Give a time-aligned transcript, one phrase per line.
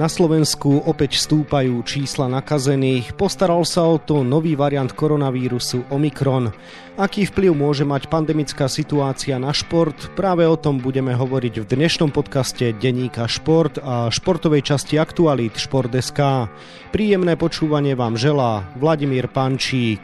[0.00, 3.12] Na Slovensku opäť stúpajú čísla nakazených.
[3.20, 6.56] Postaral sa o to nový variant koronavírusu Omikron.
[6.96, 9.92] Aký vplyv môže mať pandemická situácia na šport?
[10.16, 16.48] Práve o tom budeme hovoriť v dnešnom podcaste Deníka Šport a športovej časti Aktualít Šport.sk.
[16.96, 20.00] Príjemné počúvanie vám želá Vladimír Pančík.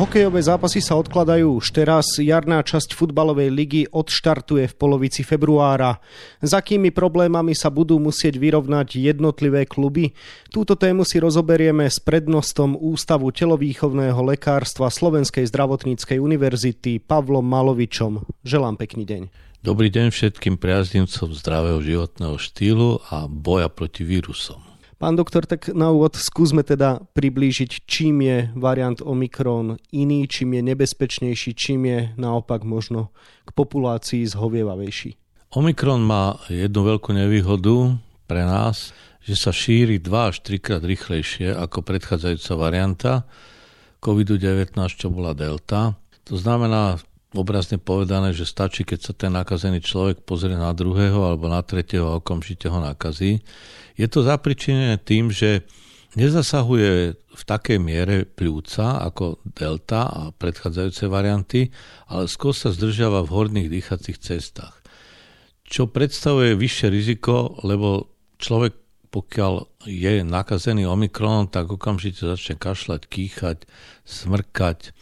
[0.00, 2.16] Hokejové zápasy sa odkladajú už teraz.
[2.16, 6.00] Jarná časť futbalovej ligy odštartuje v polovici februára.
[6.40, 10.16] S akými problémami sa budú musieť vyrovnať jednotlivé kluby?
[10.48, 18.24] Túto tému si rozoberieme s prednostom Ústavu telovýchovného lekárstva Slovenskej zdravotníckej univerzity Pavlom Malovičom.
[18.40, 19.22] Želám pekný deň.
[19.60, 24.69] Dobrý deň všetkým priaznivcom zdravého životného štýlu a boja proti vírusom.
[25.00, 30.62] Pán doktor, tak na úvod skúsme teda priblížiť, čím je variant Omikron iný, čím je
[30.76, 33.08] nebezpečnejší, čím je naopak možno
[33.48, 35.16] k populácii zhovievavejší.
[35.56, 37.96] Omikron má jednu veľkú nevýhodu
[38.28, 38.92] pre nás,
[39.24, 43.12] že sa šíri 2 až 3 krát rýchlejšie ako predchádzajúca varianta
[44.04, 45.96] COVID-19, čo bola Delta.
[46.28, 47.00] To znamená,
[47.32, 52.10] obrazne povedané, že stačí, keď sa ten nakazený človek pozrie na druhého alebo na tretieho
[52.10, 53.40] a okamžite ho nakazí.
[54.00, 55.68] Je to zapričinené tým, že
[56.16, 61.68] nezasahuje v takej miere pľúca ako delta a predchádzajúce varianty,
[62.08, 64.80] ale skôr sa zdržiava v horných dýchacích cestách.
[65.68, 68.08] Čo predstavuje vyššie riziko, lebo
[68.40, 73.66] človek pokiaľ je nakazený omikronom, tak okamžite začne kašľať, kýchať,
[74.06, 74.94] smrkať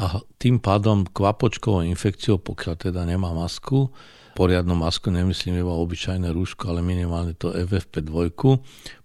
[0.00, 3.92] a tým pádom kvapočkovou infekciou, pokiaľ teda nemá masku,
[4.32, 8.32] poriadnu masku, nemyslím iba obyčajné rúško, ale minimálne to FFP2,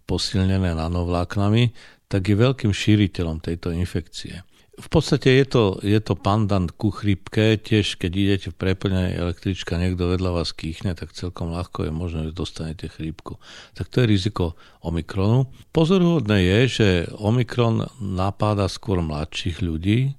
[0.07, 1.75] posilnené nanovláknami,
[2.07, 4.47] tak je veľkým šíriteľom tejto infekcie.
[4.77, 9.73] V podstate je to, je to pandant ku chrípke, tiež keď idete v preplnenej električka,
[9.73, 13.41] niekto vedľa vás kýchne, tak celkom ľahko je možné, že dostanete chrípku.
[13.73, 14.53] Tak to je riziko
[14.85, 15.49] Omikronu.
[15.73, 20.13] Pozoruhodné je, že Omikron napáda skôr mladších ľudí,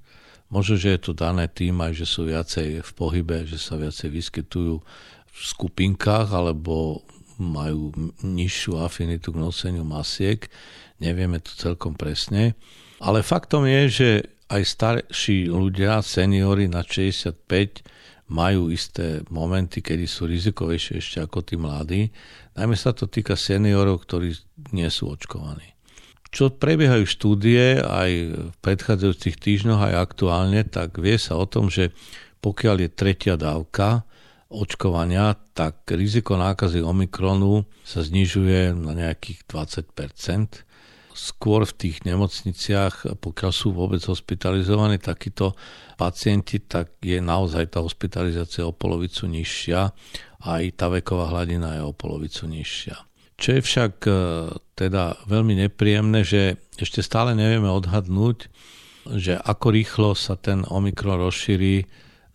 [0.48, 4.09] Možno, že je to dané tým aj, že sú viacej v pohybe, že sa viacej
[4.09, 4.81] vyskytujú
[5.28, 7.04] v skupinkách alebo
[7.38, 7.94] majú
[8.25, 10.48] nižšiu afinitu k noseniu masiek.
[10.98, 12.58] Nevieme to celkom presne.
[12.98, 14.08] Ale faktom je, že
[14.50, 17.87] aj starší ľudia, seniory na 65,
[18.28, 22.03] majú isté momenty, kedy sú rizikovejšie ešte ako tí mladí.
[22.58, 24.34] Najmä sa to týka seniorov, ktorí
[24.75, 25.77] nie sú očkovaní.
[26.28, 28.10] Čo prebiehajú štúdie aj
[28.52, 31.96] v predchádzajúcich týždňoch aj aktuálne, tak vie sa o tom, že
[32.44, 34.04] pokiaľ je tretia dávka
[34.48, 40.68] očkovania, tak riziko nákazy Omikronu sa znižuje na nejakých 20%
[41.18, 45.58] Skôr v tých nemocniciach, pokiaľ sú vôbec hospitalizovaní takíto
[45.98, 49.80] pacienti, tak je naozaj tá hospitalizácia o polovicu nižšia
[50.38, 53.07] a aj tá veková hladina je o polovicu nižšia.
[53.38, 54.12] Čo je však e,
[54.75, 58.50] teda veľmi nepríjemné, že ešte stále nevieme odhadnúť,
[59.15, 61.87] že ako rýchlo sa ten Omikron rozšíri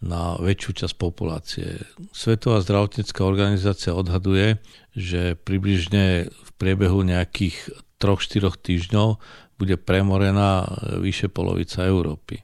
[0.04, 1.80] na väčšiu časť populácie.
[2.12, 4.60] Svetová zdravotnícká organizácia odhaduje,
[4.96, 7.56] že približne v priebehu nejakých
[8.04, 9.08] 3-4 týždňov
[9.56, 10.68] bude premorená
[11.00, 12.44] vyše polovica Európy.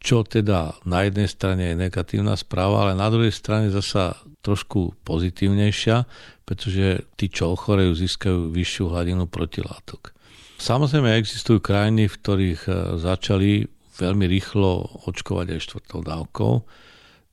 [0.00, 6.04] Čo teda na jednej strane je negatívna správa, ale na druhej strane zasa trošku pozitívnejšia,
[6.50, 10.10] pretože tí, čo ochorejú, získajú vyššiu hladinu protilátok.
[10.58, 16.52] Samozrejme existujú krajiny, v ktorých e, začali veľmi rýchlo očkovať aj štvrtou dávkou.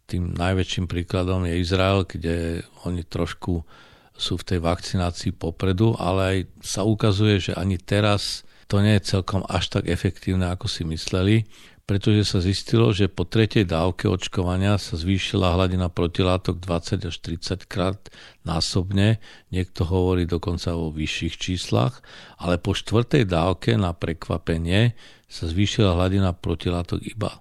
[0.06, 3.66] Tým najväčším príkladom je Izrael, kde oni trošku
[4.14, 9.18] sú v tej vakcinácii popredu, ale aj sa ukazuje, že ani teraz to nie je
[9.18, 11.48] celkom až tak efektívne, ako si mysleli
[11.88, 17.64] pretože sa zistilo, že po tretej dávke očkovania sa zvýšila hladina protilátok 20 až 30
[17.64, 18.12] krát
[18.44, 19.24] násobne,
[19.56, 22.04] niekto hovorí dokonca o vyšších číslach,
[22.44, 25.00] ale po štvrtej dávke na prekvapenie
[25.32, 27.40] sa zvýšila hladina protilátok iba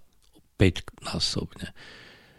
[0.63, 1.75] 5 násobne.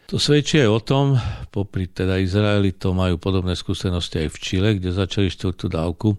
[0.08, 1.06] To svedčí aj o tom,
[1.52, 6.16] popri teda Izraeli to majú podobné skúsenosti aj v Čile, kde začali štvrtú dávku,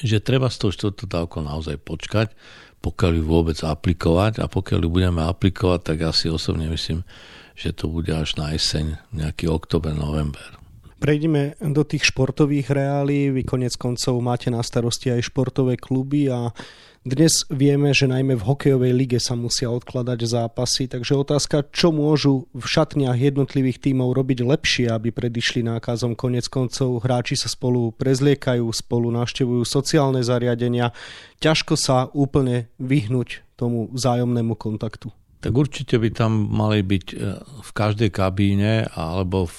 [0.00, 2.32] že treba s tou štvrtou dávkou naozaj počkať,
[2.80, 7.04] pokiaľ ju vôbec aplikovať a pokiaľ ju budeme aplikovať, tak ja si osobne myslím,
[7.52, 10.61] že to bude až na jeseň, nejaký oktober, november.
[11.02, 13.34] Prejdeme do tých športových reálí.
[13.34, 16.54] Vy konec koncov máte na starosti aj športové kluby a
[17.02, 22.46] dnes vieme, že najmä v hokejovej lige sa musia odkladať zápasy, takže otázka, čo môžu
[22.54, 26.14] v šatniach jednotlivých tímov robiť lepšie, aby predišli nákazom.
[26.14, 30.94] Konec koncov hráči sa spolu prezliekajú, spolu navštevujú sociálne zariadenia.
[31.42, 35.10] Ťažko sa úplne vyhnúť tomu vzájomnému kontaktu.
[35.42, 39.58] Tak určite by tam mali byť e, v každej kabíne alebo v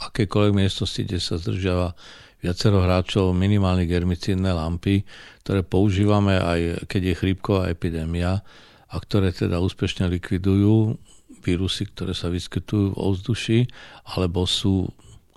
[0.00, 1.92] akékoľvek miestnosti, kde sa zdržiava
[2.40, 5.04] viacero hráčov minimálne germicídne lampy,
[5.44, 8.40] ktoré používame aj keď je chrípková epidémia
[8.90, 10.96] a ktoré teda úspešne likvidujú
[11.44, 13.60] vírusy, ktoré sa vyskytujú v ovzduši
[14.16, 14.88] alebo sú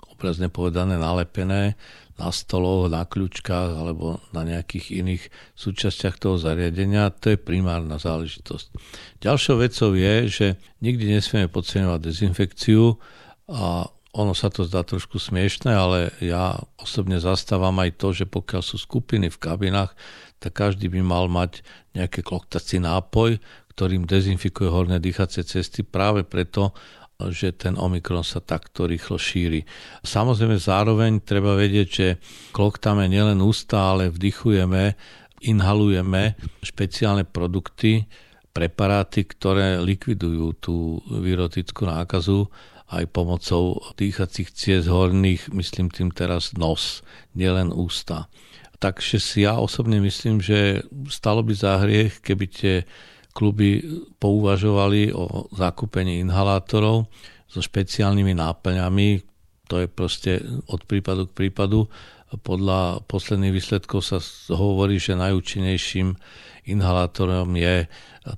[0.08, 1.76] obrazne povedané nalepené
[2.14, 5.22] na stoloch, na kľúčkach alebo na nejakých iných
[5.58, 7.10] súčastiach toho zariadenia.
[7.20, 8.66] To je primárna záležitosť.
[9.18, 10.46] Ďalšou vecou je, že
[10.78, 12.94] nikdy nesmieme podceňovať dezinfekciu
[13.50, 18.62] a ono sa to zdá trošku smiešne, ale ja osobne zastávam aj to, že pokiaľ
[18.62, 19.90] sú skupiny v kabinách,
[20.38, 21.66] tak každý by mal mať
[21.98, 23.42] nejaký kloktací nápoj,
[23.74, 26.70] ktorým dezinfikuje horné dýchacie cesty práve preto,
[27.18, 29.66] že ten Omikron sa takto rýchlo šíri.
[30.06, 32.06] Samozrejme zároveň treba vedieť, že
[32.54, 34.94] kloktame nielen ústa, ale vdychujeme,
[35.42, 38.06] inhalujeme špeciálne produkty,
[38.54, 42.46] preparáty, ktoré likvidujú tú virotickú nákazu
[42.92, 47.00] aj pomocou dýchacích ciest horných, myslím tým teraz nos,
[47.32, 48.28] nielen ústa.
[48.82, 52.74] Takže si ja osobne myslím, že stalo by za hriech, keby tie
[53.34, 53.82] kluby
[54.20, 57.10] pouvažovali o zakúpení inhalátorov
[57.50, 59.08] so špeciálnymi náplňami.
[59.72, 61.88] To je proste od prípadu k prípadu.
[62.40, 64.18] Podľa posledných výsledkov sa
[64.54, 66.16] hovorí, že najúčinnejším
[66.64, 67.86] inhalátorom je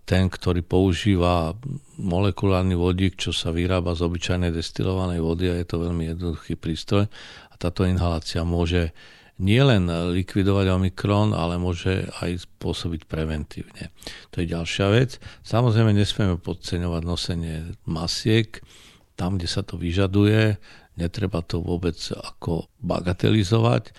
[0.02, 1.54] ten, ktorý používa
[1.96, 7.06] molekulárny vodík, čo sa vyrába z obyčajnej destilovanej vody a je to veľmi jednoduchý prístroj.
[7.50, 8.90] A táto inhalácia môže
[9.36, 13.92] nielen likvidovať Omikron, ale môže aj spôsobiť preventívne.
[14.32, 15.20] To je ďalšia vec.
[15.44, 18.58] Samozrejme nesmieme podceňovať nosenie masiek
[19.16, 20.60] tam, kde sa to vyžaduje.
[20.96, 23.92] Netreba to vôbec ako bagatelizovať.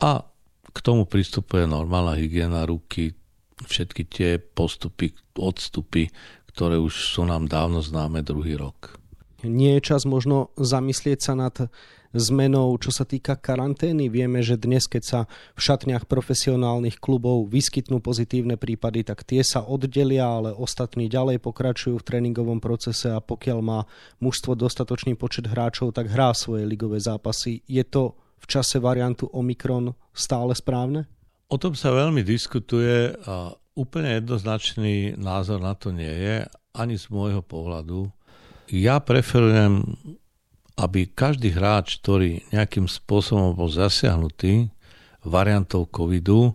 [0.00, 0.24] A
[0.70, 3.16] k tomu pristupuje normálna hygiena ruky,
[3.60, 6.08] všetky tie postupy, odstupy,
[6.52, 8.99] ktoré už sú nám dávno známe druhý rok.
[9.46, 11.56] Nie je čas možno zamyslieť sa nad
[12.10, 14.10] zmenou, čo sa týka karantény.
[14.10, 15.20] Vieme, že dnes, keď sa
[15.54, 22.02] v šatniach profesionálnych klubov vyskytnú pozitívne prípady, tak tie sa oddelia, ale ostatní ďalej pokračujú
[22.02, 23.80] v tréningovom procese a pokiaľ má
[24.18, 27.62] mužstvo dostatočný počet hráčov, tak hrá svoje ligové zápasy.
[27.70, 31.06] Je to v čase variantu Omikron stále správne?
[31.50, 37.06] O tom sa veľmi diskutuje a úplne jednoznačný názor na to nie je, ani z
[37.10, 38.10] môjho pohľadu.
[38.70, 39.82] Ja preferujem,
[40.78, 44.70] aby každý hráč, ktorý nejakým spôsobom bol zasiahnutý
[45.26, 46.54] variantou covidu,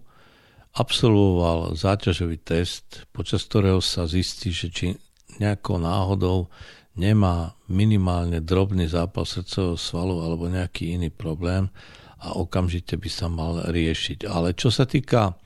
[0.76, 4.88] absolvoval záťažový test, počas ktorého sa zistí, že či
[5.44, 6.48] nejakou náhodou
[6.96, 11.68] nemá minimálne drobný zápal srdcového svalu alebo nejaký iný problém,
[12.26, 14.26] a okamžite by sa mal riešiť.
[14.26, 15.38] Ale čo sa týka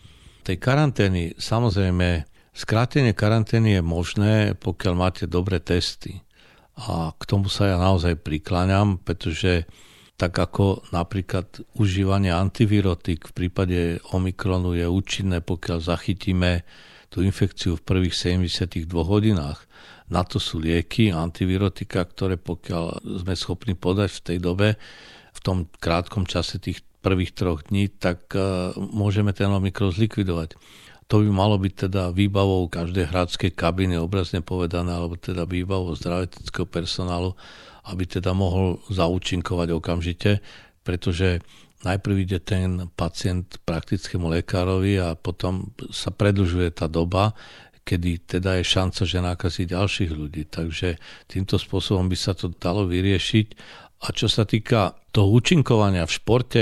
[0.47, 2.23] tej karantény, samozrejme,
[2.55, 6.23] skrátenie karantény je možné, pokiaľ máte dobré testy.
[6.79, 9.67] A k tomu sa ja naozaj prikláňam, pretože
[10.19, 13.79] tak ako napríklad užívanie antivirotik v prípade
[14.11, 16.67] Omikronu je účinné, pokiaľ zachytíme
[17.07, 19.63] tú infekciu v prvých 72 hodinách.
[20.11, 24.67] Na to sú lieky, antivirotika, ktoré pokiaľ sme schopní podať v tej dobe,
[25.31, 30.59] v tom krátkom čase tých prvých troch dní, tak uh, môžeme ten Omikron zlikvidovať.
[31.09, 36.69] To by malo byť teda výbavou každej hradskej kabiny, obrazne povedané, alebo teda výbavou zdravotnického
[36.69, 37.33] personálu,
[37.89, 40.31] aby teda mohol zaúčinkovať okamžite,
[40.85, 41.41] pretože
[41.81, 47.33] najprv ide ten pacient praktickému lekárovi a potom sa predlžuje tá doba,
[47.81, 50.45] kedy teda je šanca, že nakazí ďalších ľudí.
[50.45, 53.47] Takže týmto spôsobom by sa to dalo vyriešiť
[54.05, 56.61] a čo sa týka toho účinkovania v športe,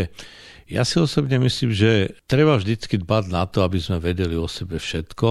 [0.68, 4.76] ja si osobne myslím, že treba vždycky dbať na to, aby sme vedeli o sebe
[4.78, 5.30] všetko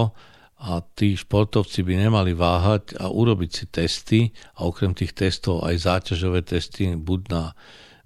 [0.57, 4.19] a tí športovci by nemali váhať a urobiť si testy
[4.57, 7.43] a okrem tých testov aj záťažové testy buď na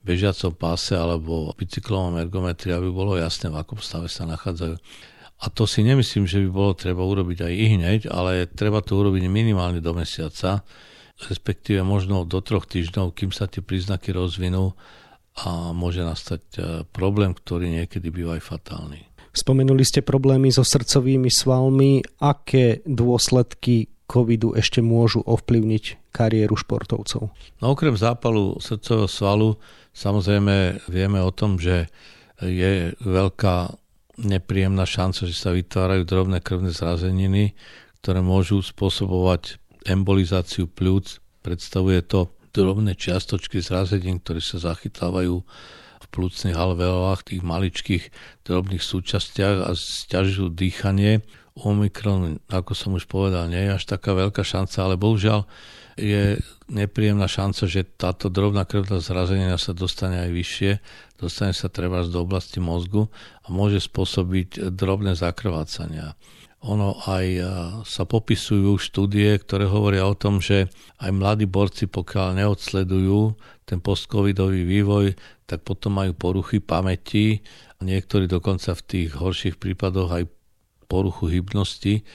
[0.04, 4.76] bežiacom páse alebo bicyklovom ergometri, aby bolo jasné, v akom stave sa nachádzajú.
[5.42, 9.00] A to si nemyslím, že by bolo treba urobiť aj i hneď, ale treba to
[9.00, 10.62] urobiť minimálne do mesiaca,
[11.22, 14.76] respektíve možno do troch týždňov, kým sa tie príznaky rozvinú
[15.40, 16.60] a môže nastať e,
[16.92, 19.00] problém, ktorý niekedy býva aj fatálny.
[19.32, 22.04] Spomenuli ste problémy so srdcovými svalmi.
[22.20, 27.32] Aké dôsledky covidu ešte môžu ovplyvniť kariéru športovcov?
[27.64, 29.50] No okrem zápalu srdcového svalu
[29.96, 31.88] samozrejme vieme o tom, že
[32.44, 33.72] je veľká
[34.20, 37.56] nepríjemná šanca, že sa vytvárajú drobné krvné zrazeniny,
[38.04, 41.24] ktoré môžu spôsobovať embolizáciu pľúc.
[41.42, 45.44] Predstavuje to drobné čiastočky zrazenín, ktoré sa zachytávajú
[46.02, 48.04] v plúcnych alveolách, tých maličkých
[48.44, 51.24] drobných súčastiach a stiažujú dýchanie.
[51.52, 55.44] Omikron, ako som už povedal, nie je až taká veľká šanca, ale bohužiaľ
[56.00, 56.40] je
[56.72, 60.72] nepríjemná šanca, že táto drobná krvná zrazenina sa dostane aj vyššie,
[61.20, 63.12] dostane sa treba do oblasti mozgu
[63.44, 66.16] a môže spôsobiť drobné zakrvácania.
[66.62, 67.26] Ono aj
[67.90, 70.70] sa popisujú štúdie, ktoré hovoria o tom, že
[71.02, 73.34] aj mladí borci, pokiaľ neodsledujú
[73.66, 75.18] ten postcovidový vývoj,
[75.50, 77.42] tak potom majú poruchy pamäti,
[77.82, 80.24] niektorí dokonca v tých horších prípadoch aj
[80.86, 82.06] poruchu hybnosti,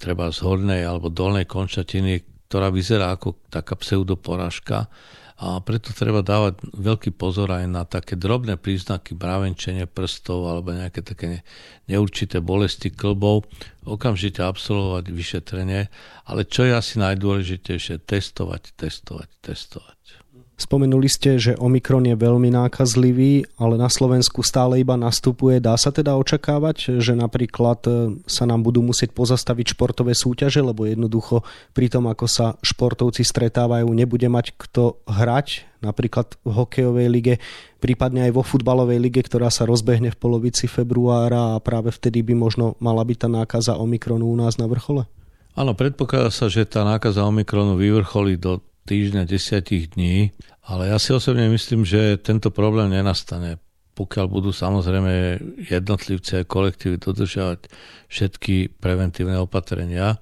[0.00, 4.88] treba z hornej alebo dolnej končatiny, ktorá vyzerá ako taká pseudoporážka
[5.34, 11.02] a preto treba dávať veľký pozor aj na také drobné príznaky bravenčenie prstov alebo nejaké
[11.02, 11.42] také
[11.90, 13.42] neurčité bolesti klbov,
[13.82, 15.90] okamžite absolvovať vyšetrenie,
[16.30, 20.13] ale čo je asi najdôležitejšie, testovať, testovať, testovať.
[20.54, 25.58] Spomenuli ste, že Omikron je veľmi nákazlivý, ale na Slovensku stále iba nastupuje.
[25.58, 27.90] Dá sa teda očakávať, že napríklad e,
[28.30, 31.42] sa nám budú musieť pozastaviť športové súťaže, lebo jednoducho
[31.74, 37.34] pri tom, ako sa športovci stretávajú, nebude mať kto hrať, napríklad v hokejovej lige,
[37.82, 42.38] prípadne aj vo futbalovej lige, ktorá sa rozbehne v polovici februára a práve vtedy by
[42.38, 45.10] možno mala byť tá nákaza Omikronu u nás na vrchole?
[45.58, 50.32] Áno, predpokladá sa, že tá nákaza Omikronu vyvrcholí do týždňa, desiatich dní,
[50.64, 53.60] ale ja si osobne myslím, že tento problém nenastane,
[53.94, 57.68] pokiaľ budú samozrejme jednotlivci a kolektívy dodržiavať
[58.08, 60.18] všetky preventívne opatrenia.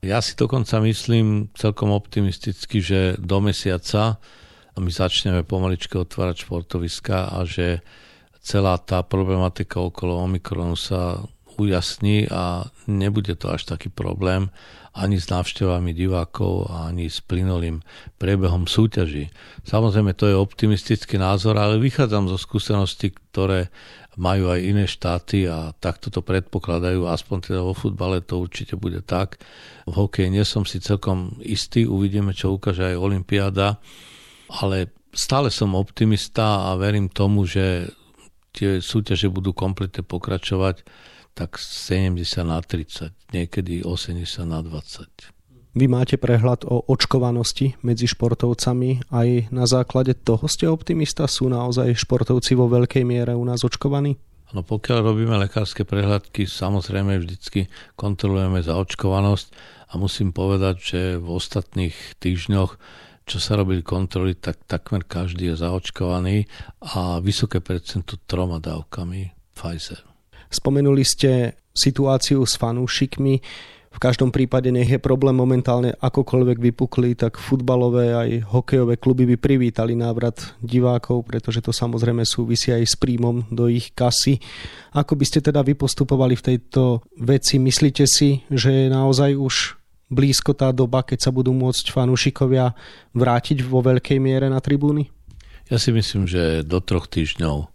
[0.00, 4.16] Ja si dokonca myslím celkom optimisticky, že do mesiaca
[4.80, 7.84] my začneme pomaličke otvárať športoviska a že
[8.40, 11.20] celá tá problematika okolo Omikronu sa
[11.60, 14.48] ujasní a nebude to až taký problém
[14.90, 17.78] ani s návštevami divákov, ani s plynulým
[18.18, 19.30] priebehom súťaží.
[19.62, 23.70] Samozrejme, to je optimistický názor, ale vychádzam zo skúseností, ktoré
[24.18, 29.06] majú aj iné štáty a takto to predpokladajú, aspoň teda vo futbale to určite bude
[29.06, 29.38] tak.
[29.86, 33.78] V hokeji nie som si celkom istý, uvidíme, čo ukáže aj Olympiáda,
[34.50, 37.94] ale stále som optimista a verím tomu, že
[38.50, 40.82] tie súťaže budú kompletne pokračovať
[41.34, 45.40] tak 70 na 30, niekedy 80 na 20.
[45.70, 49.06] Vy máte prehľad o očkovanosti medzi športovcami.
[49.14, 51.30] Aj na základe toho ste optimista?
[51.30, 54.18] Sú naozaj športovci vo veľkej miere u nás očkovaní?
[54.50, 59.54] No pokiaľ robíme lekárske prehľadky, samozrejme vždycky kontrolujeme zaočkovanosť
[59.90, 62.74] a musím povedať, že v ostatných týždňoch
[63.30, 66.50] čo sa robili kontroly, tak takmer každý je zaočkovaný
[66.82, 70.09] a vysoké percento troma dávkami Pfizer.
[70.50, 73.34] Spomenuli ste situáciu s fanúšikmi.
[73.90, 79.36] V každom prípade nech je problém momentálne akokoľvek vypukli, tak futbalové aj hokejové kluby by
[79.38, 84.38] privítali návrat divákov, pretože to samozrejme súvisí aj s príjmom do ich kasy.
[84.94, 87.58] Ako by ste teda vypostupovali v tejto veci?
[87.58, 89.54] Myslíte si, že je naozaj už
[90.06, 92.74] blízko tá doba, keď sa budú môcť fanúšikovia
[93.14, 95.10] vrátiť vo veľkej miere na tribúny?
[95.66, 97.70] Ja si myslím, že do troch týždňov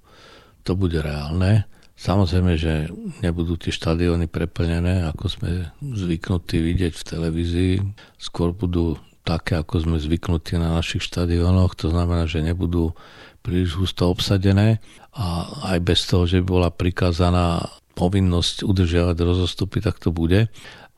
[0.63, 1.67] to bude reálne.
[1.95, 2.91] Samozrejme, že
[3.23, 5.49] nebudú tie štadióny preplnené, ako sme
[5.79, 7.73] zvyknutí vidieť v televízii.
[8.19, 11.73] Skôr budú také, ako sme zvyknutí na našich štadiónoch.
[11.79, 12.93] To znamená, že nebudú
[13.41, 14.83] príliš husto obsadené
[15.15, 17.63] a aj bez toho, že by bola prikázaná
[17.95, 20.51] povinnosť udržiavať rozostupy, tak to bude.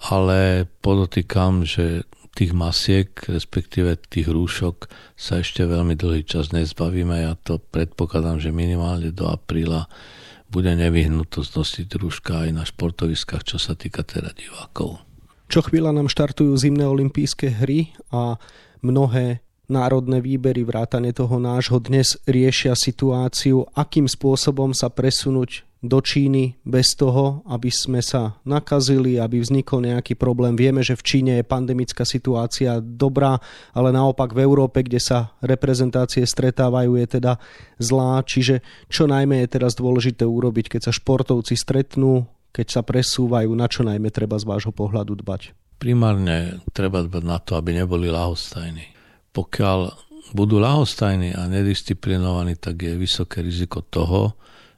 [0.10, 7.26] Ale podotýkam, že tých masiek, respektíve tých rúšok sa ešte veľmi dlhý čas nezbavíme.
[7.26, 9.90] Ja to predpokladám, že minimálne do apríla
[10.48, 15.04] bude nevyhnutosť nosiť rúška aj na športoviskách, čo sa týka teda divákov.
[15.48, 18.36] Čo chvíľa nám štartujú zimné olympijské hry a
[18.84, 26.58] mnohé národné výbery, vrátane toho nášho dnes riešia situáciu, akým spôsobom sa presunúť do Číny
[26.66, 30.58] bez toho, aby sme sa nakazili, aby vznikol nejaký problém.
[30.58, 33.38] Vieme, že v Číne je pandemická situácia dobrá,
[33.78, 37.38] ale naopak v Európe, kde sa reprezentácie stretávajú, je teda
[37.78, 38.26] zlá.
[38.26, 43.70] Čiže čo najmä je teraz dôležité urobiť, keď sa športovci stretnú, keď sa presúvajú, na
[43.70, 45.54] čo najmä treba z vášho pohľadu dbať?
[45.78, 48.98] Primárne treba dbať na to, aby neboli lahostajní.
[49.30, 49.80] Pokiaľ
[50.34, 54.34] budú lahostajní a nedisciplinovaní, tak je vysoké riziko toho,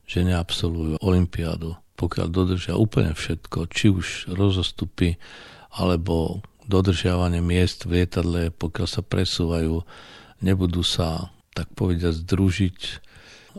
[0.10, 1.78] že neabsolvujú olympiádu.
[1.94, 5.22] Pokiaľ dodržia úplne všetko, či už rozostupy,
[5.70, 9.86] alebo dodržiavanie miest v lietadle, pokiaľ sa presúvajú,
[10.42, 12.80] nebudú sa, tak povediať, združiť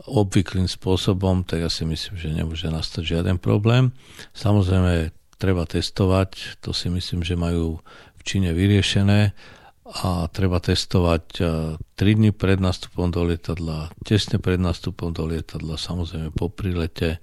[0.07, 3.95] obvyklým spôsobom, tak ja si myslím, že nemôže nastať žiaden problém.
[4.35, 7.79] Samozrejme, treba testovať, to si myslím, že majú
[8.17, 9.33] v Číne vyriešené
[9.91, 15.75] a treba testovať 3 e, dní pred nástupom do lietadla, tesne pred nástupom do lietadla,
[15.75, 17.19] samozrejme po prilete,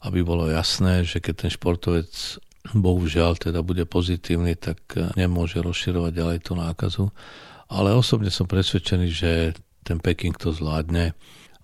[0.00, 2.10] aby bolo jasné, že keď ten športovec
[2.72, 4.80] bohužiaľ teda bude pozitívny, tak
[5.18, 7.04] nemôže rozširovať ďalej tú nákazu.
[7.68, 9.30] Ale osobne som presvedčený, že
[9.84, 11.12] ten Peking to zvládne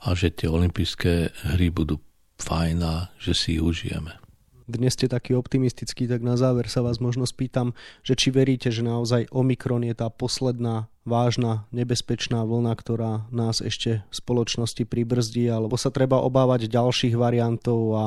[0.05, 1.99] a že tie olympijské hry budú
[2.39, 4.28] fajn a že si ich užijeme
[4.69, 7.73] dnes ste taký optimistický, tak na záver sa vás možno spýtam,
[8.05, 14.05] že či veríte, že naozaj Omikron je tá posledná vážna, nebezpečná vlna, ktorá nás ešte
[14.05, 18.05] v spoločnosti pribrzdí, alebo sa treba obávať ďalších variantov a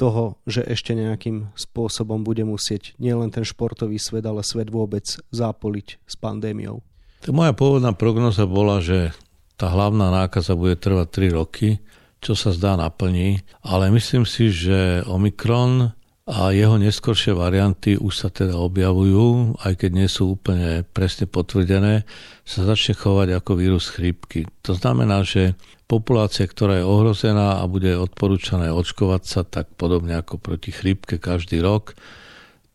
[0.00, 6.00] toho, že ešte nejakým spôsobom bude musieť nielen ten športový svet, ale svet vôbec zápoliť
[6.00, 6.80] s pandémiou.
[7.28, 9.12] To moja pôvodná prognoza bola, že
[9.60, 11.84] tá hlavná nákaza bude trvať 3 roky
[12.20, 15.96] čo sa zdá naplní, ale myslím si, že Omikron
[16.30, 22.06] a jeho neskoršie varianty už sa teda objavujú, aj keď nie sú úplne presne potvrdené,
[22.46, 24.46] sa začne chovať ako vírus chrípky.
[24.62, 25.58] To znamená, že
[25.90, 31.58] populácia, ktorá je ohrozená a bude odporúčané očkovať sa, tak podobne ako proti chrípke každý
[31.58, 31.98] rok,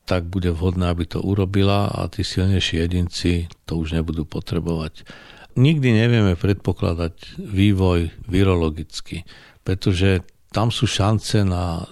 [0.04, 5.08] tak bude vhodné, aby to urobila a tí silnejší jedinci to už nebudú potrebovať
[5.56, 9.24] nikdy nevieme predpokladať vývoj virologicky,
[9.64, 11.84] pretože tam sú šance na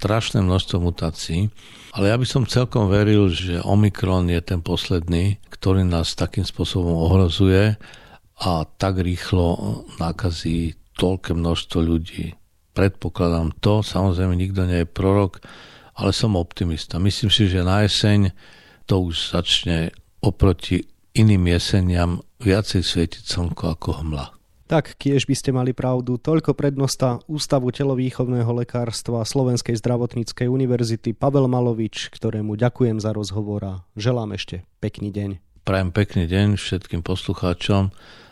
[0.00, 1.52] strašné množstvo mutácií,
[1.92, 6.96] ale ja by som celkom veril, že Omikron je ten posledný, ktorý nás takým spôsobom
[6.96, 7.76] ohrozuje
[8.40, 12.32] a tak rýchlo nakazí toľké množstvo ľudí.
[12.72, 15.44] Predpokladám to, samozrejme nikto nie je prorok,
[16.00, 16.96] ale som optimista.
[16.96, 18.32] Myslím si, že na jeseň
[18.88, 19.92] to už začne
[20.24, 24.40] oproti iným jeseniam viacej svietiť slnko ako hmla.
[24.70, 26.14] Tak, kiež by ste mali pravdu.
[26.14, 33.74] Toľko prednosta Ústavu telovýchovného lekárstva Slovenskej zdravotníckej univerzity Pavel Malovič, ktorému ďakujem za rozhovor a
[33.98, 35.30] želám ešte pekný deň.
[35.66, 37.90] Prajem pekný deň všetkým poslucháčom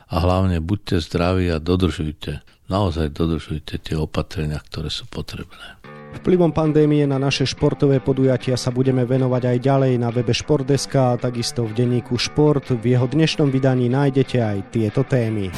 [0.08, 5.97] a hlavne buďte zdraví a dodržujte, naozaj dodržujte tie opatrenia, ktoré sú potrebné.
[6.18, 11.18] Vplyvom pandémie na naše športové podujatia sa budeme venovať aj ďalej na webe Športdeska a
[11.18, 12.74] takisto v denníku Šport.
[12.74, 15.54] V jeho dnešnom vydaní nájdete aj tieto témy.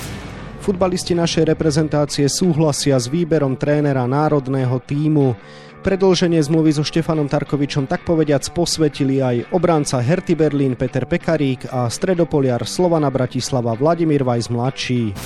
[0.61, 5.33] Futbalisti našej reprezentácie súhlasia s výberom trénera národného týmu.
[5.81, 11.89] Predlženie zmluvy so Štefanom Tarkovičom tak povediac posvetili aj obranca Herty Berlín Peter Pekarík a
[11.89, 15.17] stredopoliar Slovana Bratislava Vladimír Vajs mladší.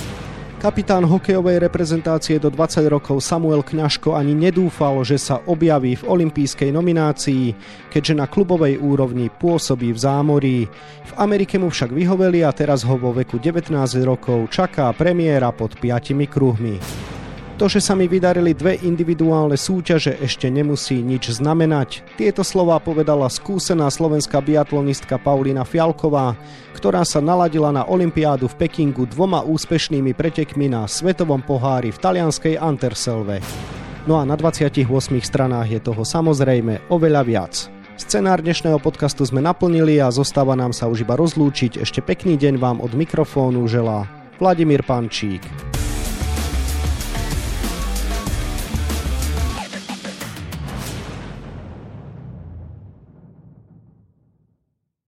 [0.65, 6.73] Kapitán hokejovej reprezentácie do 20 rokov Samuel Kňažko ani nedúfal, že sa objaví v olympijskej
[6.73, 7.53] nominácii,
[7.93, 10.57] keďže na klubovej úrovni pôsobí v zámorí.
[11.05, 13.77] V Amerike mu však vyhoveli a teraz ho vo veku 19
[14.09, 16.81] rokov čaká premiéra pod piatimi kruhmi.
[17.55, 22.03] To, že sa mi vydarili dve individuálne súťaže, ešte nemusí nič znamenať.
[22.19, 26.35] Tieto slová povedala skúsená slovenská biatlonistka Paulina Fialková,
[26.75, 32.59] ktorá sa naladila na Olympiádu v Pekingu dvoma úspešnými pretekmi na Svetovom pohári v talianskej
[32.59, 33.39] Anterselve.
[34.03, 34.83] No a na 28
[35.23, 37.53] stranách je toho samozrejme oveľa viac.
[37.95, 41.79] Scenár dnešného podcastu sme naplnili a zostáva nám sa už iba rozlúčiť.
[41.79, 44.03] Ešte pekný deň vám od mikrofónu želá
[44.43, 45.74] Vladimír Pančík.